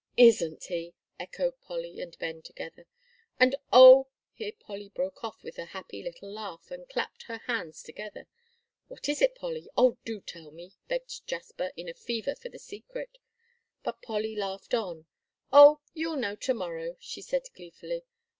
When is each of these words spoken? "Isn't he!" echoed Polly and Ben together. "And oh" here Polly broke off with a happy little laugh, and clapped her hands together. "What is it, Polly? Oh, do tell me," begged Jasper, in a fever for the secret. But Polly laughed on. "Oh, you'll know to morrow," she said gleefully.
"Isn't 0.17 0.63
he!" 0.63 0.95
echoed 1.19 1.61
Polly 1.61 2.01
and 2.01 2.17
Ben 2.17 2.41
together. 2.41 2.87
"And 3.39 3.55
oh" 3.71 4.07
here 4.33 4.51
Polly 4.59 4.89
broke 4.89 5.23
off 5.23 5.43
with 5.43 5.59
a 5.59 5.65
happy 5.77 6.01
little 6.01 6.31
laugh, 6.33 6.71
and 6.71 6.89
clapped 6.89 7.21
her 7.27 7.37
hands 7.45 7.83
together. 7.83 8.25
"What 8.87 9.07
is 9.07 9.21
it, 9.21 9.35
Polly? 9.35 9.69
Oh, 9.77 9.99
do 10.03 10.19
tell 10.19 10.49
me," 10.49 10.73
begged 10.87 11.27
Jasper, 11.27 11.71
in 11.77 11.87
a 11.87 11.93
fever 11.93 12.33
for 12.33 12.49
the 12.49 12.57
secret. 12.57 13.19
But 13.83 14.01
Polly 14.01 14.35
laughed 14.35 14.73
on. 14.73 15.05
"Oh, 15.53 15.81
you'll 15.93 16.17
know 16.17 16.35
to 16.35 16.53
morrow," 16.55 16.97
she 16.99 17.21
said 17.21 17.43
gleefully. 17.53 18.01